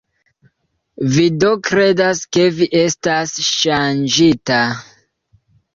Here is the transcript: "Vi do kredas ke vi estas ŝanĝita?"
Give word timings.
"Vi 1.15 1.25
do 1.43 1.51
kredas 1.69 2.23
ke 2.39 2.49
vi 2.57 2.71
estas 2.81 3.39
ŝanĝita?" 3.53 4.63